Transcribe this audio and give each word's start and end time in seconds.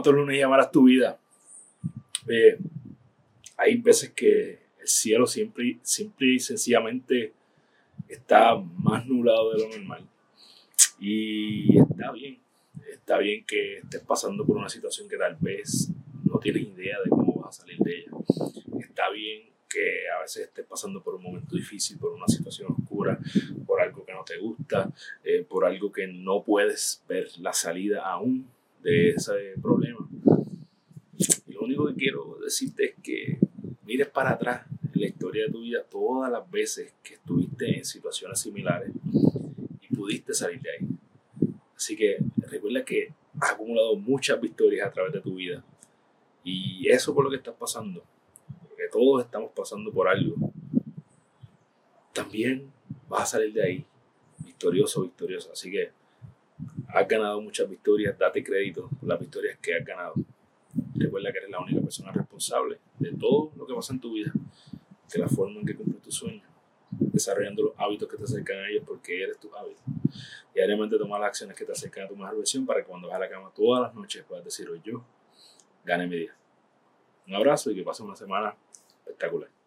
¿Cuántos 0.00 0.14
lunes 0.14 0.38
llamarás 0.38 0.70
tu 0.70 0.84
vida? 0.84 1.18
Eh, 2.26 2.56
hay 3.58 3.76
veces 3.76 4.08
que 4.12 4.58
el 4.80 4.88
cielo 4.88 5.26
siempre, 5.26 5.78
y 6.20 6.38
sencillamente 6.40 7.34
está 8.08 8.56
más 8.56 9.04
nublado 9.04 9.52
de 9.52 9.58
lo 9.58 9.68
normal. 9.68 10.08
Y 10.98 11.78
está 11.78 12.12
bien, 12.12 12.38
está 12.90 13.18
bien 13.18 13.44
que 13.44 13.76
estés 13.76 14.00
pasando 14.00 14.46
por 14.46 14.56
una 14.56 14.70
situación 14.70 15.06
que 15.06 15.18
tal 15.18 15.36
vez 15.38 15.90
no 16.24 16.38
tienes 16.38 16.62
idea 16.62 16.96
de 17.04 17.10
cómo 17.10 17.42
vas 17.42 17.58
a 17.58 17.60
salir 17.60 17.76
de 17.80 17.98
ella. 17.98 18.12
Está 18.78 19.10
bien 19.10 19.50
que 19.68 20.08
a 20.16 20.22
veces 20.22 20.44
estés 20.44 20.64
pasando 20.64 21.02
por 21.02 21.16
un 21.16 21.24
momento 21.24 21.56
difícil, 21.56 21.98
por 21.98 22.14
una 22.14 22.26
situación 22.26 22.72
oscura, 22.72 23.18
por 23.66 23.82
algo 23.82 24.02
que 24.06 24.14
no 24.14 24.24
te 24.24 24.38
gusta, 24.38 24.90
eh, 25.22 25.44
por 25.46 25.66
algo 25.66 25.92
que 25.92 26.06
no 26.06 26.42
puedes 26.42 27.04
ver 27.06 27.28
la 27.38 27.52
salida 27.52 28.10
aún 28.10 28.48
de 28.82 29.10
ese 29.10 29.54
problema. 29.60 30.08
Y 31.46 31.52
lo 31.52 31.62
único 31.62 31.86
que 31.88 31.94
quiero 31.94 32.38
decirte 32.42 32.84
es 32.86 32.94
que 33.02 33.38
mires 33.84 34.08
para 34.08 34.30
atrás 34.30 34.66
en 34.94 35.00
la 35.00 35.06
historia 35.06 35.46
de 35.46 35.52
tu 35.52 35.60
vida 35.60 35.82
todas 35.82 36.30
las 36.30 36.50
veces 36.50 36.94
que 37.02 37.14
estuviste 37.14 37.78
en 37.78 37.84
situaciones 37.84 38.40
similares 38.40 38.90
y 39.80 39.94
pudiste 39.94 40.32
salir 40.34 40.60
de 40.60 40.70
ahí. 40.70 40.88
Así 41.76 41.96
que 41.96 42.18
recuerda 42.36 42.84
que 42.84 43.12
has 43.40 43.52
acumulado 43.52 43.96
muchas 43.96 44.40
victorias 44.40 44.86
a 44.86 44.92
través 44.92 45.12
de 45.12 45.20
tu 45.20 45.34
vida. 45.34 45.64
Y 46.44 46.88
eso 46.88 47.14
por 47.14 47.24
lo 47.24 47.30
que 47.30 47.36
estás 47.36 47.54
pasando, 47.54 48.02
porque 48.68 48.84
todos 48.90 49.24
estamos 49.24 49.50
pasando 49.54 49.92
por 49.92 50.08
algo, 50.08 50.34
también 52.12 52.70
vas 53.08 53.22
a 53.22 53.26
salir 53.26 53.52
de 53.52 53.62
ahí 53.62 53.86
victorioso, 54.38 55.02
victorioso. 55.02 55.52
Así 55.52 55.70
que 55.70 55.90
has 56.88 57.08
ganado 57.08 57.40
muchas 57.40 57.68
victorias, 57.68 58.18
date 58.18 58.42
crédito 58.42 58.88
las 59.02 59.18
victorias 59.18 59.58
que 59.58 59.74
has 59.74 59.84
ganado. 59.84 60.14
Recuerda 60.94 61.32
que 61.32 61.38
eres 61.38 61.50
la 61.50 61.60
única 61.60 61.80
persona 61.80 62.12
responsable 62.12 62.78
de 62.98 63.12
todo 63.12 63.52
lo 63.56 63.66
que 63.66 63.74
pasa 63.74 63.92
en 63.92 64.00
tu 64.00 64.12
vida, 64.12 64.32
de 65.12 65.18
la 65.18 65.28
forma 65.28 65.60
en 65.60 65.66
que 65.66 65.74
cumples 65.74 66.02
tus 66.02 66.14
sueños, 66.14 66.46
desarrollando 66.90 67.64
los 67.64 67.72
hábitos 67.76 68.08
que 68.08 68.16
te 68.16 68.24
acercan 68.24 68.58
a 68.58 68.68
ellos 68.68 68.84
porque 68.86 69.22
eres 69.22 69.38
tu 69.38 69.54
hábito. 69.54 69.80
Diariamente 70.54 70.98
toma 70.98 71.18
las 71.18 71.28
acciones 71.28 71.56
que 71.56 71.64
te 71.64 71.72
acercan 71.72 72.04
a 72.04 72.08
tu 72.08 72.16
mejor 72.16 72.36
versión 72.36 72.66
para 72.66 72.80
que 72.80 72.86
cuando 72.86 73.08
vas 73.08 73.16
a 73.16 73.20
la 73.20 73.28
cama 73.28 73.50
todas 73.54 73.82
las 73.82 73.94
noches 73.94 74.24
puedas 74.28 74.44
decir 74.44 74.68
hoy 74.68 74.80
yo 74.84 75.04
gané 75.84 76.06
mi 76.06 76.16
día. 76.16 76.34
Un 77.26 77.34
abrazo 77.34 77.70
y 77.70 77.76
que 77.76 77.82
pases 77.82 78.00
una 78.00 78.16
semana 78.16 78.54
espectacular. 79.04 79.59